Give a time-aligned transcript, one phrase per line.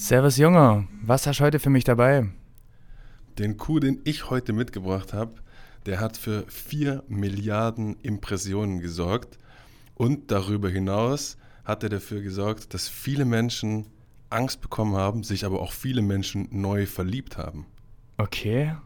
[0.00, 2.28] Servus Junge, was hast du heute für mich dabei?
[3.36, 5.34] Den Coup, den ich heute mitgebracht habe,
[5.86, 9.40] der hat für 4 Milliarden Impressionen gesorgt
[9.96, 13.86] und darüber hinaus hat er dafür gesorgt, dass viele Menschen
[14.30, 17.66] Angst bekommen haben, sich aber auch viele Menschen neu verliebt haben.
[18.18, 18.76] Okay,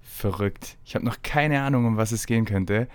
[0.00, 0.78] verrückt.
[0.86, 2.88] Ich habe noch keine Ahnung, um was es gehen könnte.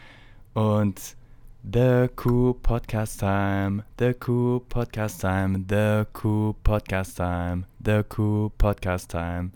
[0.56, 1.16] Und
[1.64, 9.10] The Cool Podcast Time, The Cool Podcast Time, The Cool Podcast Time, The Cool Podcast
[9.10, 9.52] Time.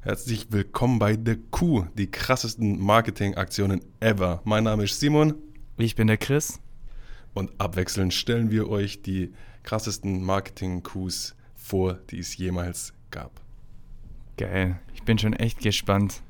[0.00, 4.42] Herzlich willkommen bei The Q, die krassesten Marketingaktionen ever.
[4.44, 5.34] Mein Name ist Simon.
[5.78, 6.60] Ich bin der Chris.
[7.32, 13.40] Und abwechselnd stellen wir euch die krassesten Marketing-Coups vor, die es jemals gab.
[14.36, 16.22] Geil, ich bin schon echt gespannt.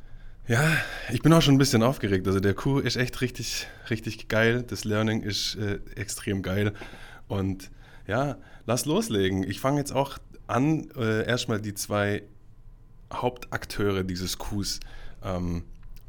[0.47, 0.77] Ja,
[1.11, 2.27] ich bin auch schon ein bisschen aufgeregt.
[2.27, 4.62] Also der Coup ist echt richtig, richtig geil.
[4.67, 6.75] Das Learning ist äh, extrem geil.
[7.29, 7.70] Und
[8.07, 8.37] ja,
[8.67, 9.43] lass loslegen.
[9.43, 12.25] Ich fange jetzt auch an, äh, erstmal die zwei
[13.11, 14.81] Hauptakteure dieses Coups
[15.22, 15.65] ähm,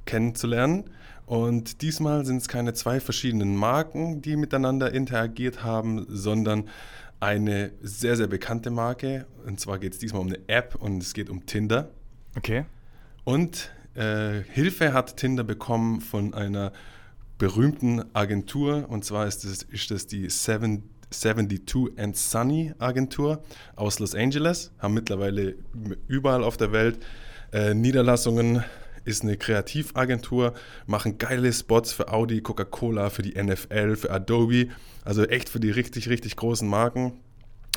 [0.05, 0.89] kennenzulernen.
[1.25, 6.69] Und diesmal sind es keine zwei verschiedenen Marken, die miteinander interagiert haben, sondern
[7.21, 9.25] eine sehr, sehr bekannte Marke.
[9.45, 11.89] Und zwar geht es diesmal um eine App und es geht um Tinder.
[12.35, 12.65] Okay.
[13.23, 16.71] Und äh, Hilfe hat Tinder bekommen von einer
[17.37, 18.85] berühmten Agentur.
[18.89, 23.43] Und zwar ist das, ist das die Seven, 72 and Sunny Agentur
[23.75, 25.55] aus Los Angeles, haben mittlerweile
[26.07, 26.99] überall auf der Welt.
[27.53, 28.63] Äh, Niederlassungen,
[29.05, 30.53] ist eine Kreativagentur,
[30.87, 34.69] machen geile Spots für Audi, Coca-Cola, für die NFL, für Adobe,
[35.03, 37.13] also echt für die richtig, richtig großen Marken.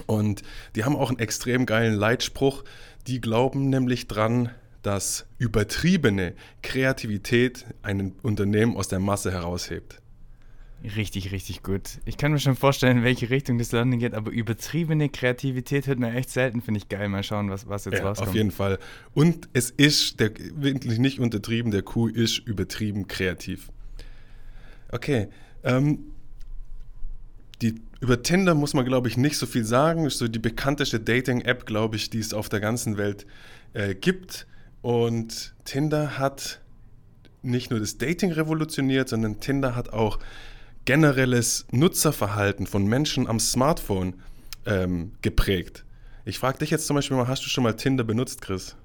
[0.06, 0.42] Und
[0.74, 2.64] die haben auch einen extrem geilen Leitspruch.
[3.06, 4.50] Die glauben nämlich dran,
[4.89, 10.00] dass übertriebene Kreativität ein Unternehmen aus der Masse heraushebt.
[10.83, 11.98] Richtig, richtig gut.
[12.06, 15.98] Ich kann mir schon vorstellen, in welche Richtung das Landen geht, aber übertriebene Kreativität hört
[15.98, 17.11] man echt selten, finde ich geil.
[17.11, 18.30] Mal schauen, was, was jetzt ja, rauskommt.
[18.30, 18.78] Auf jeden Fall.
[19.12, 23.69] Und es ist der, wirklich nicht untertrieben, der Coup ist übertrieben kreativ.
[24.90, 25.29] Okay.
[25.64, 26.13] Ähm,
[27.61, 30.07] die, über Tinder muss man, glaube ich, nicht so viel sagen.
[30.07, 33.27] Ist so die bekannteste Dating-App, glaube ich, die es auf der ganzen Welt
[33.74, 34.46] äh, gibt.
[34.83, 36.61] Und Tinder hat
[37.42, 40.18] nicht nur das Dating revolutioniert, sondern Tinder hat auch
[40.84, 44.14] generelles Nutzerverhalten von Menschen am Smartphone
[44.66, 45.84] ähm, geprägt.
[46.24, 48.77] Ich frage dich jetzt zum Beispiel mal, hast du schon mal Tinder benutzt, Chris?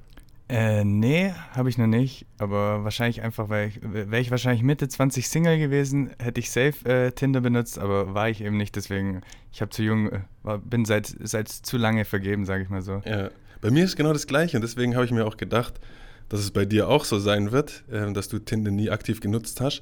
[0.50, 4.88] Äh, nee, habe ich noch nicht, aber wahrscheinlich einfach, weil ich, wäre ich wahrscheinlich Mitte
[4.88, 9.22] 20 Single gewesen, hätte ich safe äh, Tinder benutzt, aber war ich eben nicht, deswegen,
[9.54, 12.82] ich habe zu jung, äh, war, bin seit, seit zu lange vergeben, sage ich mal
[12.82, 13.02] so.
[13.06, 13.30] Ja,
[13.64, 15.80] bei mir ist genau das Gleiche und deswegen habe ich mir auch gedacht,
[16.28, 19.62] dass es bei dir auch so sein wird, äh, dass du Tinder nie aktiv genutzt
[19.62, 19.82] hast.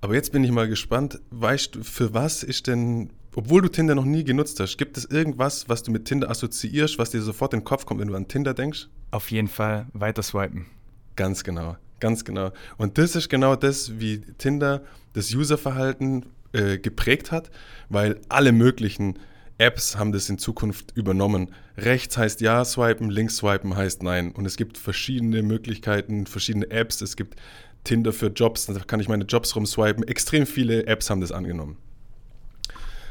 [0.00, 3.94] Aber jetzt bin ich mal gespannt, weißt du, für was ist denn, obwohl du Tinder
[3.94, 7.54] noch nie genutzt hast, gibt es irgendwas, was du mit Tinder assoziierst, was dir sofort
[7.54, 8.88] in den Kopf kommt, wenn du an Tinder denkst?
[9.12, 10.66] Auf jeden Fall weiter swipen.
[11.14, 12.50] Ganz genau, ganz genau.
[12.78, 14.82] Und das ist genau das, wie Tinder
[15.12, 17.52] das Userverhalten äh, geprägt hat,
[17.90, 19.20] weil alle möglichen
[19.60, 21.54] Apps haben das in Zukunft übernommen.
[21.76, 24.32] Rechts heißt ja swipen, links swipen heißt nein.
[24.32, 27.02] Und es gibt verschiedene Möglichkeiten, verschiedene Apps.
[27.02, 27.38] Es gibt
[27.84, 30.02] Tinder für Jobs, da kann ich meine Jobs rumswipen.
[30.08, 31.76] Extrem viele Apps haben das angenommen.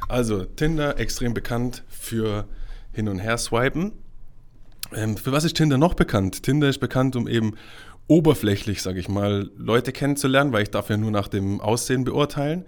[0.08, 2.48] Also Tinder extrem bekannt für
[2.92, 3.92] hin und her swipen.
[4.92, 6.42] Ähm, für was ist Tinder noch bekannt?
[6.42, 7.54] Tinder ist bekannt, um eben
[8.08, 12.66] oberflächlich, sage ich mal, Leute kennenzulernen, weil ich darf ja nur nach dem Aussehen beurteilen.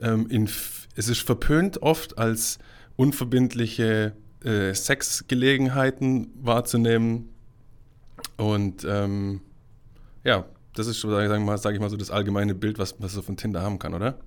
[0.00, 0.50] Ähm, in,
[0.96, 2.58] es ist verpönt oft als
[3.02, 4.12] unverbindliche
[4.44, 7.30] äh, Sexgelegenheiten wahrzunehmen.
[8.36, 9.40] Und ähm,
[10.22, 13.08] ja, das ist, sage ich, mal, sag ich mal, so das allgemeine Bild, was man
[13.08, 14.18] so von Tinder haben kann, oder?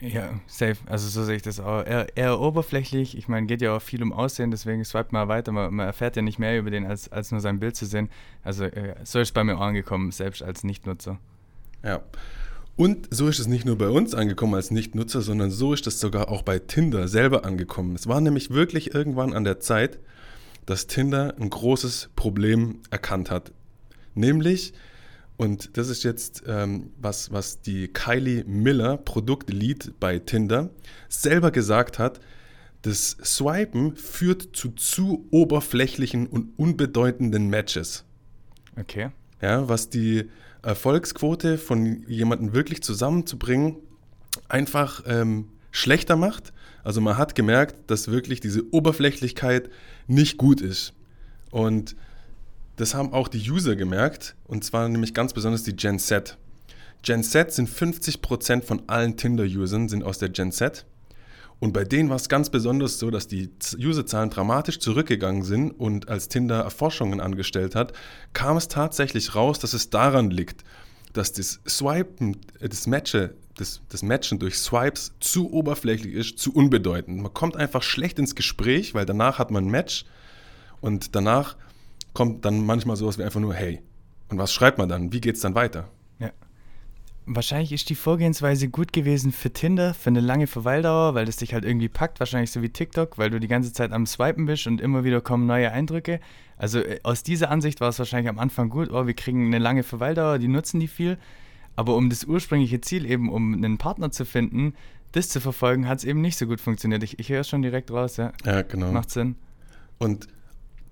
[0.00, 0.76] Ja, safe.
[0.86, 1.84] Also so sehe ich das auch.
[1.84, 3.16] Eher, eher oberflächlich.
[3.16, 5.50] Ich meine, geht ja auch viel um Aussehen, deswegen swipe mal weiter.
[5.50, 8.10] Man, man, erfährt ja nicht mehr über den, als, als nur sein Bild zu sehen.
[8.44, 11.18] Also äh, so ist es bei mir angekommen, selbst als Nichtnutzer.
[11.82, 12.02] Ja.
[12.78, 15.98] Und so ist es nicht nur bei uns angekommen als Nichtnutzer, sondern so ist es
[15.98, 17.96] sogar auch bei Tinder selber angekommen.
[17.96, 19.98] Es war nämlich wirklich irgendwann an der Zeit,
[20.64, 23.50] dass Tinder ein großes Problem erkannt hat.
[24.14, 24.74] Nämlich,
[25.36, 30.70] und das ist jetzt ähm, was, was die Kylie Miller, Produktlead bei Tinder,
[31.08, 32.20] selber gesagt hat,
[32.82, 38.04] das Swipen führt zu zu oberflächlichen und unbedeutenden Matches.
[38.78, 39.10] Okay.
[39.42, 40.30] Ja, was die
[40.62, 43.76] Erfolgsquote von jemandem wirklich zusammenzubringen
[44.48, 46.52] einfach ähm, schlechter macht.
[46.84, 49.70] Also man hat gemerkt, dass wirklich diese Oberflächlichkeit
[50.06, 50.94] nicht gut ist.
[51.50, 51.96] Und
[52.76, 56.38] das haben auch die User gemerkt, und zwar nämlich ganz besonders die Gen Z.
[57.02, 60.86] Gen Z sind 50% von allen Tinder-Usern sind aus der Gen Z.
[61.60, 66.08] Und bei denen war es ganz besonders so, dass die Userzahlen dramatisch zurückgegangen sind und
[66.08, 67.92] als Tinder Erforschungen angestellt hat,
[68.32, 70.62] kam es tatsächlich raus, dass es daran liegt,
[71.12, 76.54] dass das Swipen, äh, das Matchen, das, das Matchen durch Swipes zu oberflächlich ist, zu
[76.54, 77.20] unbedeutend.
[77.20, 80.04] Man kommt einfach schlecht ins Gespräch, weil danach hat man ein Match
[80.80, 81.56] und danach
[82.14, 83.80] kommt dann manchmal sowas wie einfach nur, hey.
[84.28, 85.12] Und was schreibt man dann?
[85.12, 85.88] Wie geht es dann weiter?
[87.30, 91.52] Wahrscheinlich ist die Vorgehensweise gut gewesen für Tinder, für eine lange Verweildauer, weil das dich
[91.52, 94.66] halt irgendwie packt, wahrscheinlich so wie TikTok, weil du die ganze Zeit am Swipen bist
[94.66, 96.20] und immer wieder kommen neue Eindrücke.
[96.56, 99.58] Also äh, aus dieser Ansicht war es wahrscheinlich am Anfang gut, oh, wir kriegen eine
[99.58, 101.18] lange Verweildauer, die nutzen die viel.
[101.76, 104.74] Aber um das ursprüngliche Ziel eben, um einen Partner zu finden,
[105.12, 107.02] das zu verfolgen, hat es eben nicht so gut funktioniert.
[107.02, 108.32] Ich, ich höre es schon direkt raus, ja.
[108.44, 108.90] Ja, genau.
[108.90, 109.36] Macht Sinn.
[109.98, 110.28] Und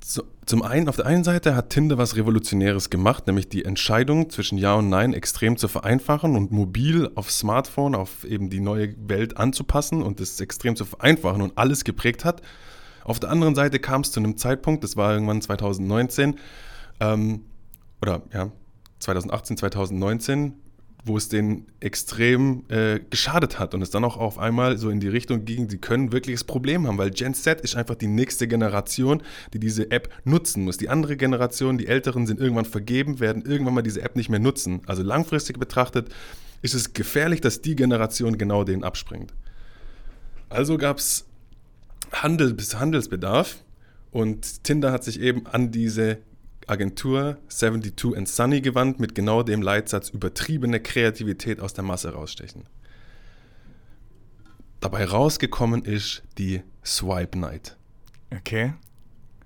[0.04, 4.30] so, zum einen, auf der einen Seite hat Tinder was Revolutionäres gemacht, nämlich die Entscheidung
[4.30, 8.94] zwischen Ja und Nein extrem zu vereinfachen und mobil auf Smartphone, auf eben die neue
[9.08, 12.42] Welt anzupassen und das extrem zu vereinfachen und alles geprägt hat.
[13.04, 16.36] Auf der anderen Seite kam es zu einem Zeitpunkt, das war irgendwann 2019,
[17.00, 17.42] ähm,
[18.00, 18.50] oder ja,
[19.00, 20.54] 2018, 2019,
[21.06, 24.98] wo es denen extrem äh, geschadet hat und es dann auch auf einmal so in
[24.98, 28.08] die Richtung ging, sie können wirklich das Problem haben, weil Gen Z ist einfach die
[28.08, 29.22] nächste Generation,
[29.52, 30.78] die diese App nutzen muss.
[30.78, 34.40] Die andere Generation, die Älteren sind irgendwann vergeben, werden irgendwann mal diese App nicht mehr
[34.40, 34.82] nutzen.
[34.86, 36.08] Also langfristig betrachtet
[36.62, 39.32] ist es gefährlich, dass die Generation genau den abspringt.
[40.48, 41.26] Also gab es
[42.12, 43.62] Handel, Handelsbedarf
[44.10, 46.18] und Tinder hat sich eben an diese
[46.66, 52.64] Agentur 72 and Sunny gewandt mit genau dem Leitsatz übertriebene Kreativität aus der Masse rausstechen.
[54.80, 57.76] Dabei rausgekommen ist die Swipe Night.
[58.34, 58.74] Okay.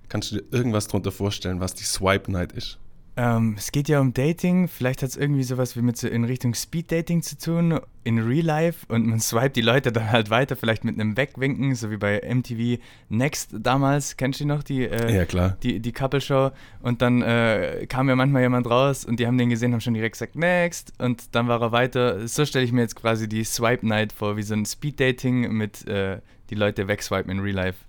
[0.09, 2.80] Kannst du dir irgendwas darunter vorstellen, was die Swipe Night ist?
[3.17, 4.69] Ähm, es geht ja um Dating.
[4.69, 8.19] Vielleicht hat es irgendwie sowas wie mit so in Richtung Speed Dating zu tun, in
[8.19, 8.85] Real Life.
[8.87, 12.21] Und man swipet die Leute dann halt weiter, vielleicht mit einem Wegwinken, so wie bei
[12.23, 14.15] MTV Next damals.
[14.15, 14.63] Kennst du die noch?
[14.63, 15.57] Die, äh, Ja, klar.
[15.61, 16.51] Die, die Couple Show.
[16.81, 19.93] Und dann äh, kam ja manchmal jemand raus und die haben den gesehen, haben schon
[19.93, 20.93] direkt gesagt Next.
[20.97, 22.27] Und dann war er weiter.
[22.29, 25.51] So stelle ich mir jetzt quasi die Swipe Night vor, wie so ein Speed Dating
[25.51, 26.19] mit äh,
[26.49, 27.79] die Leute wegswipen in Real Life.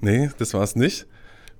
[0.00, 1.06] Nee, das war es nicht.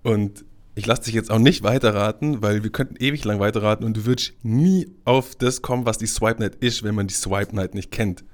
[0.02, 0.44] Und
[0.74, 4.06] ich lasse dich jetzt auch nicht weiterraten, weil wir könnten ewig lang weiterraten und du
[4.06, 7.74] würdest nie auf das kommen, was die Swipe Night ist, wenn man die Swipe Night
[7.74, 8.24] nicht kennt.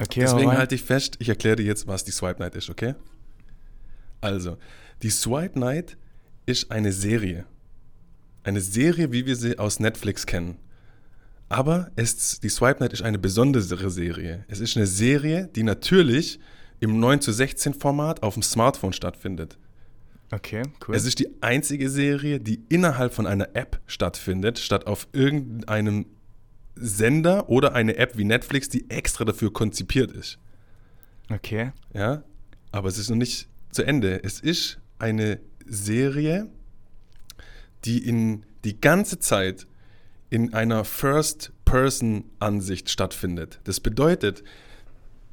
[0.00, 0.58] Okay, Deswegen alright.
[0.58, 2.94] halte ich fest, ich erkläre dir jetzt, was die Swipe Night ist, okay?
[4.20, 4.56] Also,
[5.02, 5.96] die Swipe Night
[6.46, 7.44] ist eine Serie.
[8.42, 10.56] Eine Serie, wie wir sie aus Netflix kennen.
[11.48, 14.44] Aber es, die Swipe Night ist eine besondere Serie.
[14.48, 16.40] Es ist eine Serie, die natürlich
[16.80, 19.58] im 9 zu 16 Format auf dem Smartphone stattfindet.
[20.30, 20.94] Okay, cool.
[20.94, 26.06] Es ist die einzige Serie, die innerhalb von einer App stattfindet, statt auf irgendeinem
[26.74, 30.38] Sender oder eine App wie Netflix, die extra dafür konzipiert ist.
[31.30, 31.72] okay.
[31.92, 32.24] Ja,
[32.72, 34.24] aber es ist noch nicht zu Ende.
[34.24, 36.48] Es ist eine Serie,
[37.84, 39.68] die in die ganze Zeit
[40.30, 43.60] in einer First-Person-Ansicht stattfindet.
[43.64, 44.42] Das bedeutet,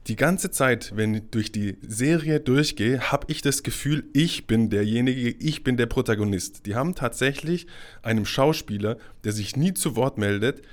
[0.07, 4.69] die ganze Zeit, wenn ich durch die Serie durchgehe, habe ich das Gefühl, ich bin
[4.69, 6.65] derjenige, ich bin der Protagonist.
[6.65, 7.67] Die haben tatsächlich
[8.01, 10.63] einem Schauspieler, der sich nie zu Wort meldet,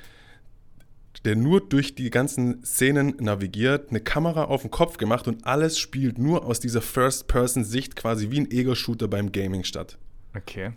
[1.25, 5.78] der nur durch die ganzen Szenen navigiert, eine Kamera auf den Kopf gemacht und alles
[5.78, 9.98] spielt nur aus dieser First-Person-Sicht quasi wie ein Ego-Shooter beim Gaming statt.
[10.34, 10.72] Okay.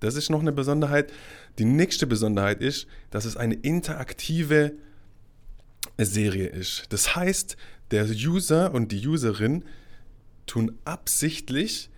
[0.00, 1.12] Das ist noch eine Besonderheit.
[1.58, 4.74] Die nächste Besonderheit ist, dass es eine interaktive
[5.98, 6.84] Serie ist.
[6.90, 7.56] Das heißt,
[7.90, 9.64] der User und die Userin
[10.46, 11.90] tun absichtlich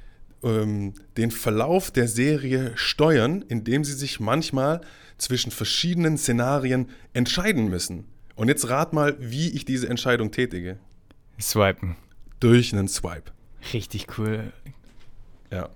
[0.43, 4.81] ähm, den Verlauf der Serie steuern, indem sie sich manchmal
[5.19, 8.05] zwischen verschiedenen Szenarien entscheiden müssen.
[8.37, 10.79] Und jetzt rat mal, wie ich diese Entscheidung tätige.
[11.41, 11.97] Swipen.
[12.41, 13.33] Durch einen Swipe.
[13.73, 14.53] Richtig cool.
[15.51, 15.71] Ja.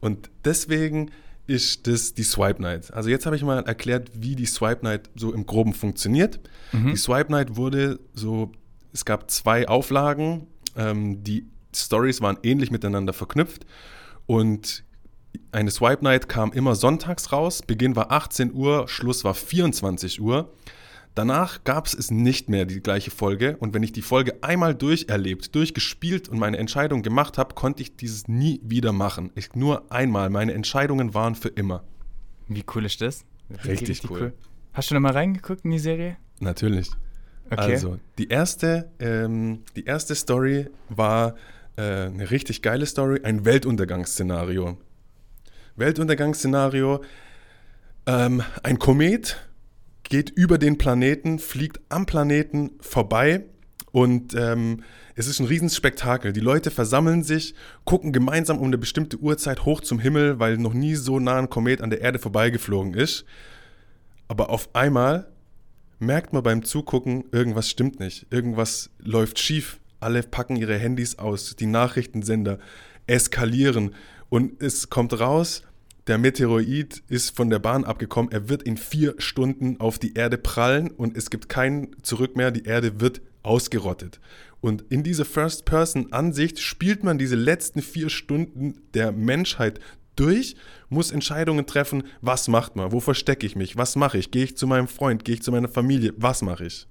[0.00, 1.10] Und deswegen
[1.46, 2.92] ist das die Swipe Night.
[2.92, 6.40] Also jetzt habe ich mal erklärt, wie die Swipe Night so im Groben funktioniert.
[6.72, 8.52] Die Swipe Night wurde so,
[8.92, 10.46] es gab zwei Auflagen,
[10.76, 13.66] ähm, die Stories waren ähnlich miteinander verknüpft
[14.26, 14.84] und
[15.50, 17.62] eine Swipe Night kam immer sonntags raus.
[17.62, 20.52] Beginn war 18 Uhr, Schluss war 24 Uhr.
[21.14, 25.54] Danach gab es nicht mehr die gleiche Folge und wenn ich die Folge einmal durcherlebt,
[25.54, 29.30] durchgespielt und meine Entscheidung gemacht habe, konnte ich dieses nie wieder machen.
[29.34, 30.30] Ich, nur einmal.
[30.30, 31.84] Meine Entscheidungen waren für immer.
[32.48, 33.26] Wie cool ist das?
[33.66, 34.32] Richtig cool.
[34.72, 36.16] Hast du da mal reingeguckt in die Serie?
[36.40, 36.90] Natürlich.
[37.50, 37.72] Okay.
[37.74, 41.34] Also, die erste, ähm, die erste Story war
[41.76, 44.78] äh, eine richtig geile Story, ein Weltuntergangsszenario.
[45.76, 47.02] Weltuntergangsszenario,
[48.06, 49.36] ähm, ein Komet
[50.02, 53.44] geht über den Planeten, fliegt am Planeten vorbei
[53.92, 54.82] Und ähm,
[55.14, 56.32] es ist ein Riesenspektakel.
[56.32, 60.72] Die Leute versammeln sich, gucken gemeinsam um eine bestimmte Uhrzeit hoch zum Himmel, weil noch
[60.72, 63.24] nie so nah ein Komet an der Erde vorbeigeflogen ist.
[64.28, 65.28] Aber auf einmal
[66.02, 68.26] merkt man beim Zugucken, irgendwas stimmt nicht.
[68.30, 69.78] Irgendwas läuft schief.
[70.00, 71.56] Alle packen ihre Handys aus.
[71.56, 72.58] Die Nachrichtensender
[73.06, 73.94] eskalieren.
[74.28, 75.62] Und es kommt raus,
[76.08, 78.32] der Meteoroid ist von der Bahn abgekommen.
[78.32, 82.50] Er wird in vier Stunden auf die Erde prallen und es gibt kein Zurück mehr.
[82.50, 84.20] Die Erde wird ausgerottet.
[84.60, 89.80] Und in dieser First-Person-Ansicht spielt man diese letzten vier Stunden der Menschheit
[90.16, 90.56] durch,
[90.88, 94.56] muss Entscheidungen treffen, was macht man, wo verstecke ich mich, was mache ich, gehe ich
[94.56, 96.86] zu meinem Freund, gehe ich zu meiner Familie, was mache ich.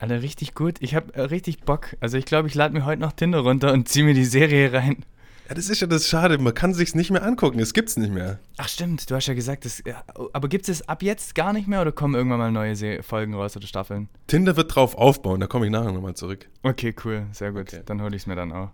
[0.00, 0.76] Alter, richtig gut.
[0.80, 1.96] Ich habe äh, richtig Bock.
[2.00, 4.72] Also ich glaube, ich lade mir heute noch Tinder runter und ziehe mir die Serie
[4.72, 5.04] rein.
[5.48, 8.12] Ja, das ist ja das Schade, man kann sich's nicht mehr angucken, es gibt's nicht
[8.12, 8.38] mehr.
[8.56, 11.68] Ach stimmt, du hast ja gesagt, das, ja, aber gibt es ab jetzt gar nicht
[11.68, 14.08] mehr oder kommen irgendwann mal neue Se Folgen raus oder Staffeln?
[14.26, 16.48] Tinder wird drauf aufbauen, da komme ich nachher nochmal zurück.
[16.62, 17.74] Okay, cool, sehr gut.
[17.74, 17.82] Okay.
[17.84, 18.70] Dann hole ich es mir dann auch.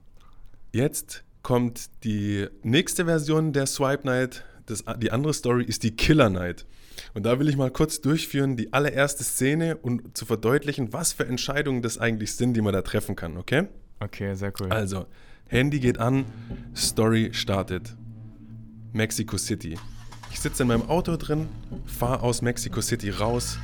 [0.72, 4.44] Jetzt kommt die nächste Version der Swipe Night.
[4.66, 6.66] Das, die andere Story ist die Killer Night.
[7.14, 11.26] Und da will ich mal kurz durchführen, die allererste Szene und zu verdeutlichen, was für
[11.26, 13.68] Entscheidungen das eigentlich sind, die man da treffen kann, okay?
[14.00, 14.70] Okay, sehr cool.
[14.70, 15.06] Also,
[15.48, 16.24] Handy geht an,
[16.76, 17.96] Story startet.
[18.92, 19.78] Mexico City.
[20.32, 21.48] Ich sitze in meinem Auto drin,
[21.86, 23.58] fahre aus Mexico City raus,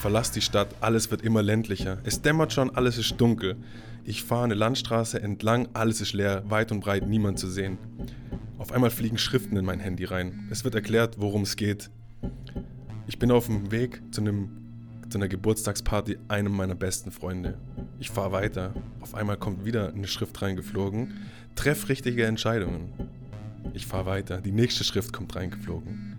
[0.00, 1.98] verlasse die Stadt, alles wird immer ländlicher.
[2.04, 3.56] Es dämmert schon, alles ist dunkel.
[4.06, 7.78] Ich fahre eine Landstraße entlang, alles ist leer, weit und breit niemand zu sehen.
[8.58, 10.46] Auf einmal fliegen Schriften in mein Handy rein.
[10.50, 11.90] Es wird erklärt, worum es geht.
[13.06, 14.50] Ich bin auf dem Weg zu, einem,
[15.08, 17.56] zu einer Geburtstagsparty einem meiner besten Freunde.
[17.98, 18.74] Ich fahre weiter.
[19.00, 21.14] Auf einmal kommt wieder eine Schrift reingeflogen.
[21.54, 22.92] Treff richtige Entscheidungen.
[23.72, 24.42] Ich fahre weiter.
[24.42, 26.18] Die nächste Schrift kommt reingeflogen.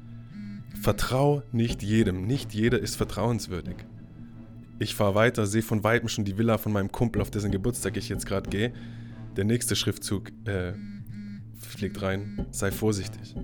[0.82, 2.26] Vertrau nicht jedem.
[2.26, 3.76] Nicht jeder ist vertrauenswürdig.
[4.78, 7.96] Ich fahre weiter, sehe von weitem schon die Villa von meinem Kumpel, auf dessen Geburtstag
[7.96, 8.74] ich jetzt gerade gehe.
[9.38, 10.74] Der nächste Schriftzug äh,
[11.60, 12.46] fliegt rein.
[12.52, 13.36] Sei vorsichtig.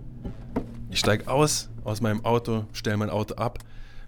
[0.89, 3.59] Ich steige aus aus meinem Auto, stelle mein Auto ab,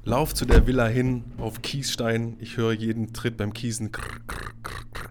[0.04, 2.36] lauf zu der Villa hin auf Kiesstein.
[2.40, 3.92] Ich höre jeden Tritt beim Kiesen.
[3.92, 4.54] Krr, krr,
[4.92, 5.10] krr.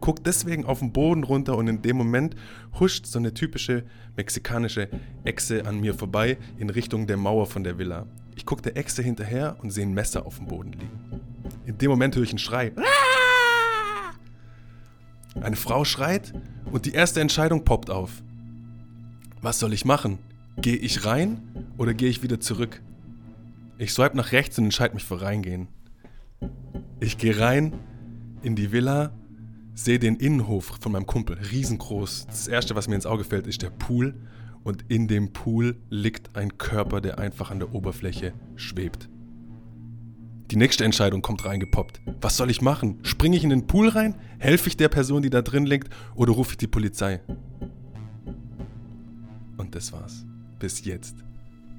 [0.00, 2.36] Guck deswegen auf den Boden runter und in dem Moment
[2.78, 3.84] huscht so eine typische
[4.16, 4.90] mexikanische
[5.24, 8.06] Echse an mir vorbei in Richtung der Mauer von der Villa.
[8.36, 11.33] Ich gucke der Echse hinterher und sehe ein Messer auf dem Boden liegen.
[11.66, 12.72] In dem Moment höre ich einen Schrei.
[15.40, 16.32] Eine Frau schreit
[16.70, 18.22] und die erste Entscheidung poppt auf.
[19.42, 20.18] Was soll ich machen?
[20.56, 21.42] Gehe ich rein
[21.76, 22.80] oder gehe ich wieder zurück?
[23.76, 25.68] Ich swipe nach rechts und entscheide mich für reingehen.
[27.00, 27.72] Ich gehe rein
[28.42, 29.12] in die Villa,
[29.74, 32.26] sehe den Innenhof von meinem Kumpel, riesengroß.
[32.26, 34.14] Das erste, was mir ins Auge fällt, ist der Pool.
[34.62, 39.10] Und in dem Pool liegt ein Körper, der einfach an der Oberfläche schwebt.
[40.50, 42.00] Die nächste Entscheidung kommt reingepoppt.
[42.20, 42.98] Was soll ich machen?
[43.02, 44.14] Springe ich in den Pool rein?
[44.38, 45.88] Helfe ich der Person, die da drin liegt?
[46.14, 47.20] Oder rufe ich die Polizei?
[49.56, 50.24] Und das war's.
[50.58, 51.16] Bis jetzt.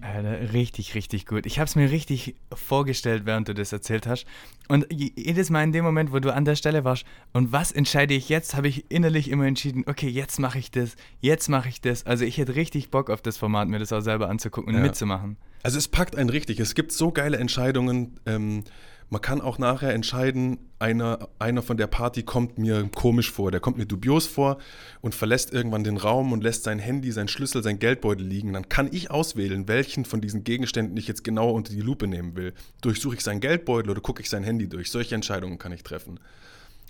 [0.01, 1.45] Alter, richtig, richtig gut.
[1.45, 4.25] Ich habe es mir richtig vorgestellt, während du das erzählt hast.
[4.67, 8.13] Und jedes Mal in dem Moment, wo du an der Stelle warst, und was entscheide
[8.13, 11.81] ich jetzt, habe ich innerlich immer entschieden, okay, jetzt mache ich das, jetzt mache ich
[11.81, 12.05] das.
[12.05, 14.85] Also ich hätte richtig Bock auf das Format, mir das auch selber anzugucken und Ja.
[14.85, 15.37] mitzumachen.
[15.65, 16.59] Also es packt einen richtig.
[16.59, 18.19] Es gibt so geile Entscheidungen.
[18.27, 18.65] Ähm,
[19.09, 23.61] man kann auch nachher entscheiden, einer, einer von der Party kommt mir komisch vor, der
[23.61, 24.59] kommt mir dubios vor
[25.01, 28.53] und verlässt irgendwann den Raum und lässt sein Handy, sein Schlüssel, sein Geldbeutel liegen.
[28.53, 32.35] Dann kann ich auswählen, welchen von diesen Gegenständen ich jetzt genau unter die Lupe nehmen
[32.35, 32.53] will.
[32.81, 34.91] Durchsuche ich seinen Geldbeutel oder gucke ich sein Handy durch?
[34.91, 36.19] Solche Entscheidungen kann ich treffen.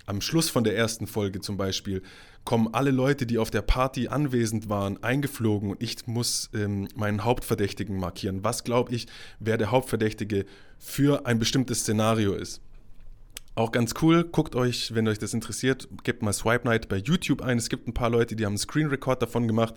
[0.06, 2.02] Am Schluss von der ersten Folge zum Beispiel
[2.44, 7.24] kommen alle Leute, die auf der Party anwesend waren, eingeflogen und ich muss ähm, meinen
[7.24, 8.44] Hauptverdächtigen markieren.
[8.44, 9.08] Was glaube ich,
[9.40, 10.46] wer der Hauptverdächtige
[10.78, 12.60] für ein bestimmtes Szenario ist?
[13.56, 17.42] Auch ganz cool, guckt euch, wenn euch das interessiert, gebt mal Swipe Night bei YouTube
[17.42, 17.58] ein.
[17.58, 19.74] Es gibt ein paar Leute, die haben einen Screen Record davon gemacht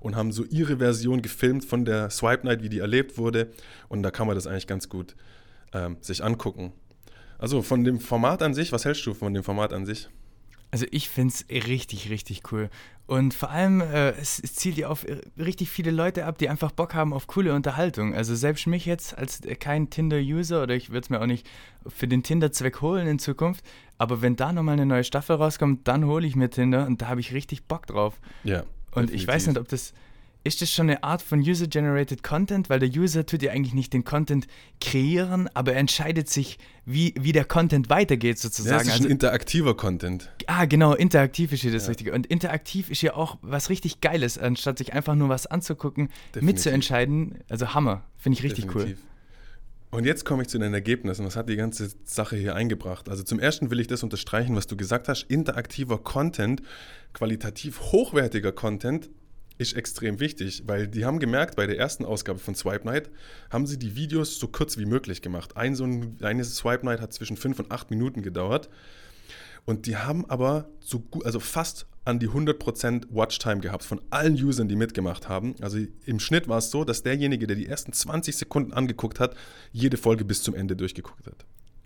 [0.00, 3.52] und haben so ihre Version gefilmt von der Swipe Night, wie die erlebt wurde.
[3.88, 5.14] Und da kann man das eigentlich ganz gut
[5.74, 6.72] ähm, sich angucken.
[7.38, 10.08] Also von dem Format an sich, was hältst du von dem Format an sich?
[10.70, 12.68] Also ich finde es richtig, richtig cool.
[13.06, 16.50] Und vor allem, äh, es, es zielt ja auf äh, richtig viele Leute ab, die
[16.50, 18.14] einfach Bock haben auf coole Unterhaltung.
[18.14, 21.48] Also selbst mich jetzt als äh, kein Tinder-User oder ich würde es mir auch nicht
[21.86, 23.64] für den Tinder-Zweck holen in Zukunft,
[23.96, 27.08] aber wenn da nochmal eine neue Staffel rauskommt, dann hole ich mir Tinder und da
[27.08, 28.20] habe ich richtig Bock drauf.
[28.44, 28.64] Ja.
[28.92, 29.94] Und ich weiß nicht, ob das.
[30.44, 32.70] Ist das schon eine Art von User-Generated Content?
[32.70, 34.46] Weil der User tut ja eigentlich nicht den Content
[34.80, 36.58] kreieren, aber er entscheidet sich,
[36.90, 38.80] wie, wie der Content weitergeht, Ja, sozusagen.
[38.80, 40.30] es ist also, ein interaktiver Content.
[40.46, 41.88] ah, genau, interaktiv ist hier das Ja.
[41.90, 42.12] Richtige.
[42.14, 46.42] Und interaktiv ist ja auch was richtig Geiles, anstatt sich einfach nur was anzugucken, Definitiv.
[46.42, 47.38] mitzuentscheiden.
[47.50, 48.04] Also Hammer.
[48.16, 48.82] Finde ich richtig cool.
[48.82, 49.04] Definitiv.
[49.90, 51.24] Und jetzt komme ich zu den Ergebnissen.
[51.24, 53.08] Was hat die ganze Sache hier eingebracht?
[53.08, 55.22] Also zum ersten will ich das unterstreichen, was du gesagt hast.
[55.30, 56.62] Interaktiver Content,
[57.14, 59.08] qualitativ hochwertiger Content
[59.58, 63.10] ist extrem wichtig, weil die haben gemerkt, bei der ersten Ausgabe von Swipe Night
[63.50, 65.56] haben sie die Videos so kurz wie möglich gemacht.
[65.56, 68.70] Ein so ein, eine Swipe Night hat zwischen fünf und acht Minuten gedauert.
[69.66, 74.32] Und die haben aber so gut, also fast an die 100% Watchtime gehabt von allen
[74.32, 75.56] Usern, die mitgemacht haben.
[75.60, 79.36] Also im Schnitt war es so, dass derjenige, der die ersten 20 Sekunden angeguckt hat,
[79.72, 81.44] jede Folge bis zum Ende durchgeguckt hat.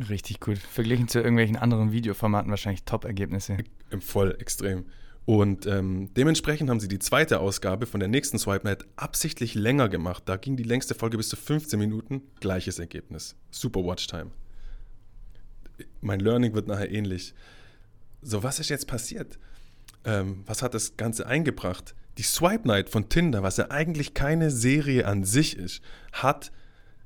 [0.09, 0.59] Richtig gut.
[0.59, 3.57] Verglichen zu irgendwelchen anderen Videoformaten wahrscheinlich Top-Ergebnisse.
[4.00, 4.85] Voll extrem.
[5.25, 9.88] Und ähm, dementsprechend haben sie die zweite Ausgabe von der nächsten Swipe Night absichtlich länger
[9.88, 10.25] gemacht.
[10.26, 12.23] Da ging die längste Folge bis zu 15 Minuten.
[12.41, 13.37] Gleiches Ergebnis.
[13.50, 14.33] Super Watchtime.
[16.00, 17.35] Mein Learning wird nachher ähnlich.
[18.21, 19.38] So, was ist jetzt passiert?
[20.05, 21.95] ähm, was hat das Ganze eingebracht?
[22.19, 26.52] Die Swipe Night von Tinder, was ja eigentlich keine Serie an sich ist, hat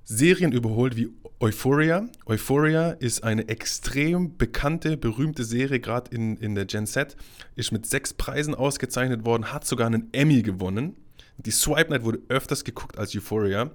[0.04, 2.08] Serien überholt wie Euphoria.
[2.24, 7.16] Euphoria ist eine extrem bekannte, berühmte Serie, gerade in, in der Gen Z.
[7.56, 10.96] Ist mit sechs Preisen ausgezeichnet worden, hat sogar einen Emmy gewonnen.
[11.36, 13.70] Die Swipe Night wurde öfters geguckt als Euphoria.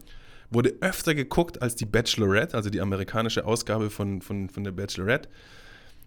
[0.49, 5.29] Wurde öfter geguckt als die Bachelorette, also die amerikanische Ausgabe von, von, von der Bachelorette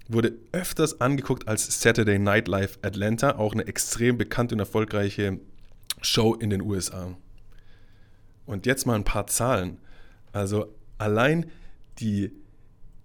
[0.09, 5.41] wurde öfters angeguckt als Saturday Night Live Atlanta, auch eine extrem bekannte und erfolgreiche
[6.03, 7.17] Show in den USA.
[8.47, 9.79] Und jetzt mal ein paar Zahlen.
[10.33, 11.47] Also allein
[11.99, 12.33] die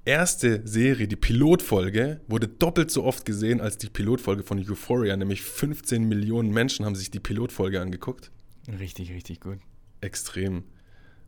[0.06, 5.44] erste Serie, die Pilotfolge, wurde doppelt so oft gesehen als die Pilotfolge von Euphoria, nämlich
[5.44, 8.32] 15 Millionen Menschen haben sich die Pilotfolge angeguckt.
[8.80, 9.60] Richtig, richtig gut.
[10.02, 10.64] Extrem.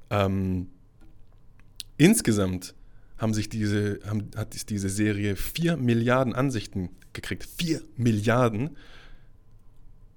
[0.09, 0.67] Ähm,
[1.97, 2.73] insgesamt
[3.17, 7.47] haben sich diese, haben, hat diese Serie 4 Milliarden Ansichten gekriegt.
[7.57, 8.77] 4 Milliarden.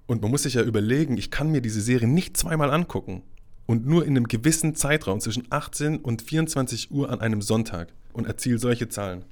[0.07, 3.23] Und man muss sich ja überlegen, ich kann mir diese Serie nicht zweimal angucken.
[3.65, 8.27] Und nur in einem gewissen Zeitraum zwischen 18 und 24 Uhr an einem Sonntag und
[8.27, 9.25] erziele solche Zahlen.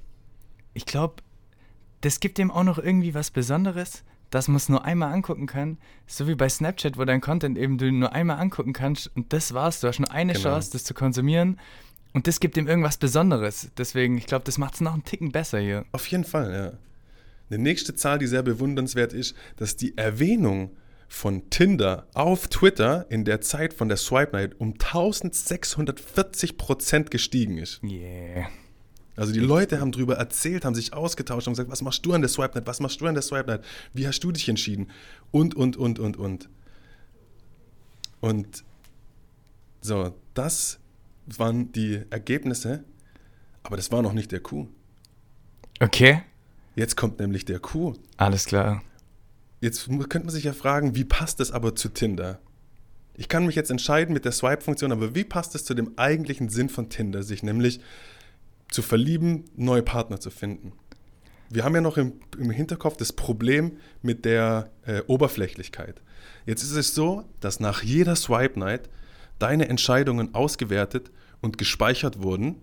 [0.74, 1.16] Ich glaube,
[2.02, 5.78] das gibt dem auch noch irgendwie was Besonderes, dass man es nur einmal angucken kann.
[6.08, 9.54] So wie bei Snapchat, wo dein Content eben du nur einmal angucken kannst und das
[9.54, 9.80] war's.
[9.80, 10.50] Du hast nur eine genau.
[10.50, 11.60] Chance, das zu konsumieren.
[12.14, 13.70] Und das gibt ihm irgendwas Besonderes.
[13.78, 15.86] Deswegen, ich glaube, das macht es noch einen Ticken besser hier.
[15.92, 16.74] Auf jeden Fall, ja.
[17.50, 20.72] Eine nächste Zahl, die sehr bewundernswert ist, dass die Erwähnung
[21.08, 27.58] von Tinder auf Twitter in der Zeit von der Swipe Night um 1640 Prozent gestiegen
[27.58, 27.82] ist.
[27.84, 28.48] Yeah.
[29.16, 32.22] Also die Leute haben darüber erzählt, haben sich ausgetauscht, haben gesagt, was machst du an
[32.22, 33.64] der Swipe Night, was machst du an der Swipe Night,
[33.94, 34.90] wie hast du dich entschieden
[35.32, 36.50] und, und, und, und, und.
[38.22, 38.64] Und
[39.82, 40.80] so, das
[41.26, 42.84] waren die Ergebnisse,
[43.62, 44.68] aber das war noch nicht der Coup.
[45.80, 46.24] Okay.
[46.76, 47.96] Jetzt kommt nämlich der Coup.
[48.18, 48.82] Alles klar.
[49.64, 52.42] Jetzt könnte man sich ja fragen, wie passt das aber zu Tinder?
[53.16, 56.50] Ich kann mich jetzt entscheiden mit der Swipe-Funktion, aber wie passt es zu dem eigentlichen
[56.50, 57.80] Sinn von Tinder, sich nämlich
[58.70, 60.74] zu verlieben, neue Partner zu finden?
[61.50, 66.02] Wir haben ja noch im, im Hinterkopf das Problem mit der äh, Oberflächlichkeit.
[66.46, 68.90] Jetzt ist es so, dass nach jeder Swipe-Night
[69.40, 72.58] deine Entscheidungen ausgewertet und gespeichert wurden,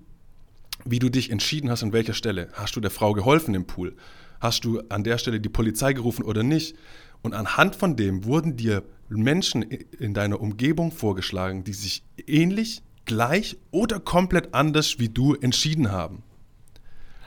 [0.84, 2.48] wie du dich entschieden hast, an welcher Stelle.
[2.52, 3.96] Hast du der Frau geholfen im Pool?
[4.40, 6.76] Hast du an der Stelle die Polizei gerufen oder nicht?
[7.22, 13.59] Und anhand von dem wurden dir Menschen in deiner Umgebung vorgeschlagen, die sich ähnlich, gleich
[13.70, 16.22] oder komplett anders wie du entschieden haben.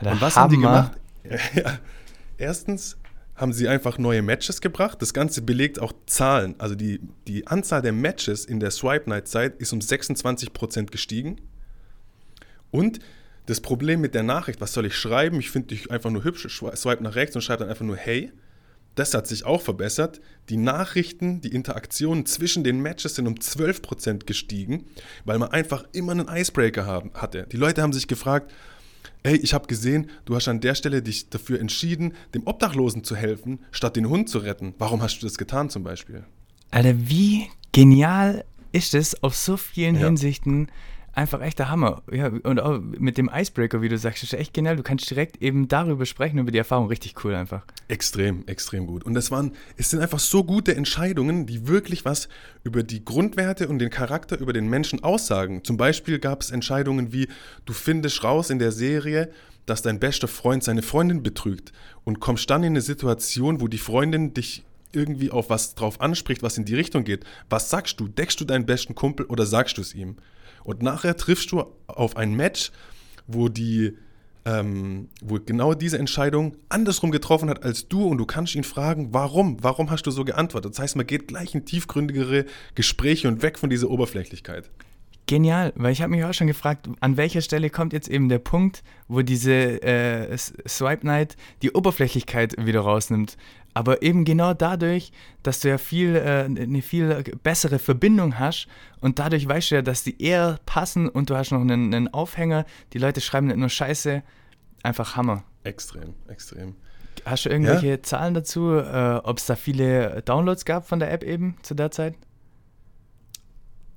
[0.01, 0.43] Der und was Hammer.
[0.43, 0.91] haben die gemacht?
[1.55, 1.79] Ja,
[2.37, 2.97] erstens
[3.35, 5.01] haben sie einfach neue Matches gebracht.
[5.01, 6.55] Das Ganze belegt auch Zahlen.
[6.59, 11.37] Also die, die Anzahl der Matches in der Swipe Night Zeit ist um 26% gestiegen.
[12.71, 12.99] Und
[13.45, 15.39] das Problem mit der Nachricht, was soll ich schreiben?
[15.39, 18.31] Ich finde dich einfach nur hübsch, swipe nach rechts und schreibe dann einfach nur Hey.
[18.95, 20.21] Das hat sich auch verbessert.
[20.49, 24.85] Die Nachrichten, die Interaktionen zwischen den Matches sind um 12% gestiegen,
[25.25, 27.47] weil man einfach immer einen Icebreaker haben, hatte.
[27.51, 28.53] Die Leute haben sich gefragt,
[29.23, 33.15] ey, ich habe gesehen, du hast an der Stelle dich dafür entschieden, dem Obdachlosen zu
[33.15, 34.75] helfen, statt den Hund zu retten.
[34.77, 36.23] Warum hast du das getan zum Beispiel?
[36.69, 40.05] Alter, wie genial ist es auf so vielen ja.
[40.05, 40.67] Hinsichten
[41.13, 42.01] einfach echt der Hammer.
[42.11, 44.75] Ja, und auch mit dem Icebreaker, wie du sagst, ist echt genial.
[44.75, 46.87] Du kannst direkt eben darüber sprechen, über die Erfahrung.
[46.87, 47.63] Richtig cool einfach.
[47.87, 49.03] Extrem, extrem gut.
[49.03, 52.27] Und das waren, es sind einfach so gute Entscheidungen, die wirklich was
[52.63, 55.63] über die Grundwerte und den Charakter über den Menschen aussagen.
[55.63, 57.27] Zum Beispiel gab es Entscheidungen wie,
[57.65, 59.31] du findest raus in der Serie,
[59.65, 61.71] dass dein bester Freund seine Freundin betrügt
[62.03, 66.43] und kommst dann in eine Situation, wo die Freundin dich irgendwie auf was drauf anspricht,
[66.43, 67.25] was in die Richtung geht.
[67.49, 68.07] Was sagst du?
[68.07, 70.17] Deckst du deinen besten Kumpel oder sagst du es ihm?
[70.63, 72.71] Und nachher triffst du auf ein Match,
[73.27, 73.97] wo die
[74.45, 79.13] ähm, wo genau diese Entscheidung andersrum getroffen hat als du und du kannst ihn fragen,
[79.13, 79.63] warum?
[79.63, 80.73] Warum hast du so geantwortet?
[80.73, 82.45] Das heißt, man geht gleich in tiefgründigere
[82.75, 84.69] Gespräche und weg von dieser Oberflächlichkeit.
[85.27, 88.39] genial, weil ich habe mich auch schon gefragt, an welcher Stelle kommt jetzt eben der
[88.39, 93.37] Punkt, wo diese äh, Swipe Night die Oberflächlichkeit wieder rausnimmt.
[93.73, 98.67] Aber eben genau dadurch, dass du ja viel, äh, eine viel bessere Verbindung hast
[98.99, 102.13] und dadurch weißt du ja, dass die eher passen und du hast noch einen, einen
[102.13, 104.21] Aufhänger, die Leute schreiben nicht nur Scheiße,
[104.83, 105.43] einfach Hammer.
[105.63, 106.75] Extrem, extrem.
[107.25, 108.03] Hast du irgendwelche ja?
[108.03, 111.91] Zahlen dazu, äh, ob es da viele Downloads gab von der App eben zu der
[111.91, 112.15] Zeit?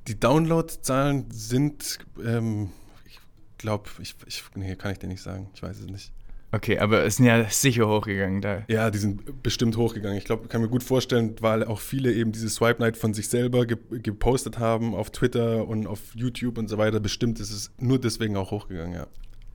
[0.06, 2.70] Die Downloadzahlen sind, ähm,
[3.04, 3.18] ich
[3.58, 5.50] glaube, ich, ich, nee, kann ich dir nicht sagen.
[5.54, 6.12] Ich weiß es nicht.
[6.56, 8.62] Okay, aber es sind ja sicher hochgegangen da.
[8.68, 10.16] Ja, die sind bestimmt hochgegangen.
[10.16, 13.28] Ich glaube, kann mir gut vorstellen, weil auch viele eben diese Swipe Night von sich
[13.28, 16.98] selber ge gepostet haben auf Twitter und auf YouTube und so weiter.
[16.98, 19.06] Bestimmt ist es nur deswegen auch hochgegangen, ja.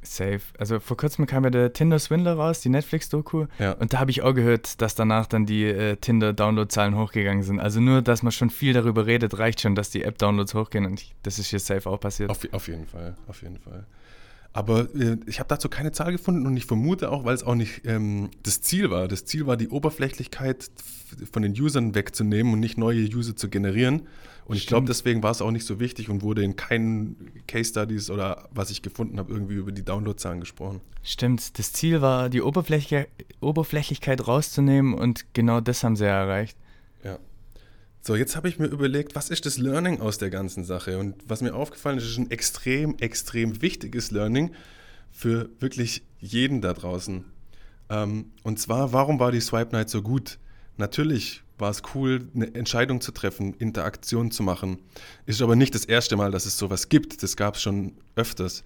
[0.04, 0.42] Safe.
[0.58, 3.48] Also vor kurzem kam ja der Tinder Swindler raus, die Netflix-Doku.
[3.58, 3.74] Ja.
[3.74, 7.60] Und da habe ich auch gehört, dass danach dann die äh, Tinder-Download-Zahlen hochgegangen sind.
[7.60, 10.86] Also nur, dass man schon viel darüber redet, reicht schon, dass die App-Downloads hochgehen.
[10.86, 12.30] Und ich, das ist hier safe auch passiert.
[12.30, 13.86] Auf, auf jeden Fall, auf jeden Fall.
[14.54, 17.56] Aber äh, ich habe dazu keine Zahl gefunden und ich vermute auch, weil es auch
[17.56, 19.08] nicht ähm, das Ziel war.
[19.08, 20.70] Das Ziel war, die Oberflächlichkeit
[21.32, 24.08] von den Usern wegzunehmen und nicht neue User zu generieren.
[24.46, 27.70] Und ich glaube, deswegen war es auch nicht so wichtig und wurde in keinen Case
[27.70, 30.82] Studies oder was ich gefunden habe, irgendwie über die Downloadzahlen gesprochen.
[31.04, 36.58] Stimmt, das Ziel war, die Oberflächlichkeit rauszunehmen und genau das haben sie ja erreicht.
[37.04, 37.18] Ja.
[38.04, 40.98] So, jetzt habe ich mir überlegt, was ist das Learning aus der ganzen Sache?
[40.98, 44.56] Und was mir aufgefallen ist, ist ein extrem, extrem wichtiges Learning
[45.12, 47.26] für wirklich jeden da draußen.
[47.90, 50.40] Ähm, und zwar, warum war die Swipe Night so gut?
[50.78, 54.80] Natürlich war es cool, eine Entscheidung zu treffen, Interaktion zu machen.
[55.28, 57.22] Ist aber nicht das erste Mal, dass es sowas gibt.
[57.22, 58.64] Das gab es schon öfters.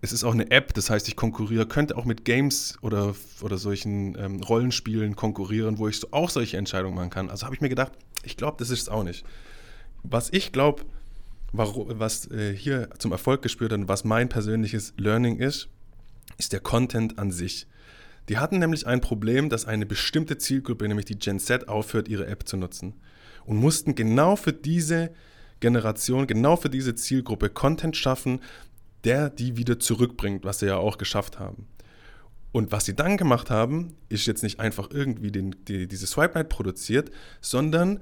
[0.00, 3.58] Es ist auch eine App, das heißt, ich konkurriere, könnte auch mit Games oder, oder
[3.58, 7.30] solchen ähm, Rollenspielen konkurrieren, wo ich so auch solche Entscheidungen machen kann.
[7.30, 9.24] Also habe ich mir gedacht, ich glaube, das ist es auch nicht.
[10.04, 10.84] Was ich glaube,
[11.52, 15.68] was äh, hier zum Erfolg gespürt hat und was mein persönliches Learning ist,
[16.36, 17.66] ist der Content an sich.
[18.28, 22.26] Die hatten nämlich ein Problem, dass eine bestimmte Zielgruppe, nämlich die Gen Z, aufhört, ihre
[22.26, 22.94] App zu nutzen.
[23.46, 25.10] Und mussten genau für diese
[25.60, 28.40] Generation, genau für diese Zielgruppe Content schaffen,
[29.04, 31.66] der die wieder zurückbringt, was sie ja auch geschafft haben.
[32.52, 36.34] Und was sie dann gemacht haben, ist jetzt nicht einfach irgendwie den, die, diese Swipe
[36.34, 38.00] Night produziert, sondern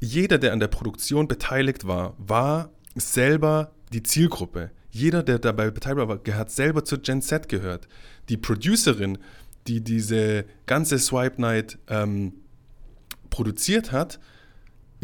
[0.00, 4.70] jeder, der an der Produktion beteiligt war, war selber die Zielgruppe.
[4.90, 7.88] Jeder, der dabei beteiligt war, hat selber zur Gen Z gehört.
[8.28, 9.18] Die Producerin
[9.66, 12.34] die diese ganze Swipe Night ähm,
[13.30, 14.20] produziert hat,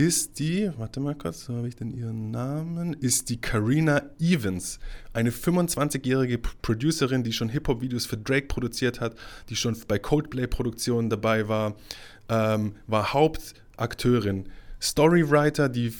[0.00, 4.78] ist die, warte mal kurz, so habe ich denn ihren Namen, ist die Karina Evans,
[5.12, 9.14] eine 25-jährige Producerin, die schon Hip-Hop-Videos für Drake produziert hat,
[9.50, 11.76] die schon bei Coldplay-Produktionen dabei war,
[12.30, 14.46] ähm, war Hauptakteurin,
[14.80, 15.92] Storywriter, die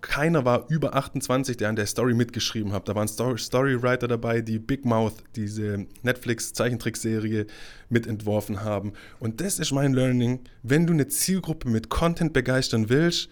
[0.00, 2.88] keiner war über 28, der an der Story mitgeschrieben hat.
[2.88, 7.46] Da waren Story Storywriter dabei, die Big Mouth, diese Netflix-Zeichentrickserie,
[7.88, 8.92] mitentworfen haben.
[9.18, 10.40] Und das ist mein Learning.
[10.62, 13.28] Wenn du eine Zielgruppe mit Content begeistern willst,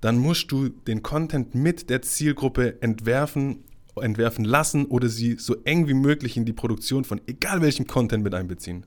[0.00, 3.64] dann musst du den Content mit der Zielgruppe entwerfen,
[4.00, 8.22] entwerfen lassen oder sie so eng wie möglich in die Produktion von egal welchem Content
[8.22, 8.84] mit einbeziehen.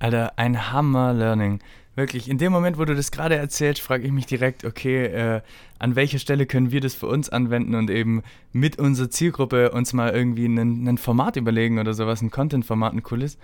[0.00, 1.60] Alter, ein Hammer-Learning.
[1.96, 5.40] Wirklich, in dem Moment, wo du das gerade erzählst, frage ich mich direkt, okay, äh,
[5.78, 9.92] an welcher Stelle können wir das für uns anwenden und eben mit unserer Zielgruppe uns
[9.92, 13.38] mal irgendwie ein Format überlegen oder sowas, ein Content-Format, ein cooles.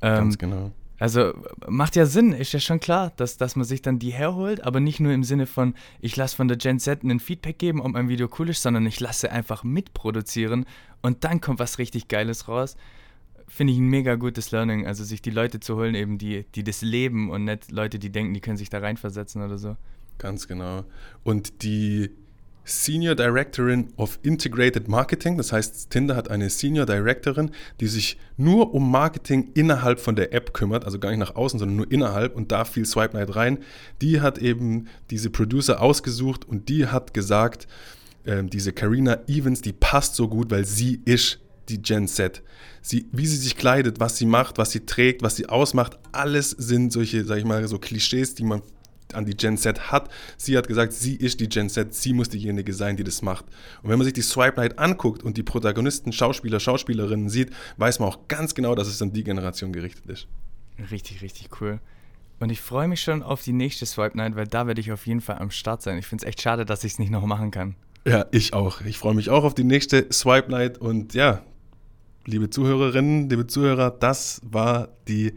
[0.00, 0.72] Ähm, Ganz genau.
[0.98, 1.32] Also
[1.66, 4.78] macht ja Sinn, ist ja schon klar, dass, dass man sich dann die herholt, aber
[4.78, 7.92] nicht nur im Sinne von, ich lasse von der Gen Z ein Feedback geben, ob
[7.92, 10.64] mein Video cool ist, sondern ich lasse einfach mitproduzieren
[11.02, 12.76] und dann kommt was richtig Geiles raus
[13.52, 14.86] finde ich ein mega gutes Learning.
[14.86, 18.10] Also sich die Leute zu holen, eben die, die das leben und nicht Leute, die
[18.10, 19.76] denken, die können sich da reinversetzen oder so.
[20.16, 20.84] Ganz genau.
[21.22, 22.10] Und die
[22.64, 28.72] Senior Directorin of Integrated Marketing, das heißt, Tinder hat eine Senior Directorin, die sich nur
[28.72, 32.34] um Marketing innerhalb von der App kümmert, also gar nicht nach außen, sondern nur innerhalb
[32.34, 33.58] und da fiel Swipe Night rein.
[34.00, 37.66] Die hat eben diese Producer ausgesucht und die hat gesagt,
[38.24, 41.40] äh, diese Karina Evans, die passt so gut, weil sie ist
[41.72, 42.42] die Gen Z.
[42.80, 46.50] Sie, wie sie sich kleidet, was sie macht, was sie trägt, was sie ausmacht, alles
[46.50, 48.62] sind solche, sag ich mal, so Klischees, die man
[49.14, 50.10] an die Gen Z hat.
[50.36, 53.44] Sie hat gesagt, sie ist die Gen Z, sie muss diejenige sein, die das macht.
[53.82, 57.98] Und wenn man sich die Swipe Night anguckt und die Protagonisten, Schauspieler, Schauspielerinnen sieht, weiß
[57.98, 60.26] man auch ganz genau, dass es an die Generation gerichtet ist.
[60.90, 61.80] Richtig, richtig cool.
[62.40, 65.06] Und ich freue mich schon auf die nächste Swipe Night, weil da werde ich auf
[65.06, 65.98] jeden Fall am Start sein.
[65.98, 67.76] Ich finde es echt schade, dass ich es nicht noch machen kann.
[68.04, 68.80] Ja, ich auch.
[68.80, 71.42] Ich freue mich auch auf die nächste Swipe Night und ja,
[72.26, 75.34] liebe Zuhörerinnen, liebe Zuhörer, das war die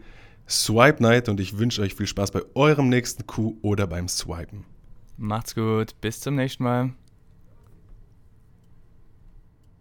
[0.48, 4.64] Swipe Night und ich wünsche euch viel Spaß bei eurem nächsten Coup oder beim Swipen.
[5.16, 6.92] Macht's gut, bis zum nächsten Mal.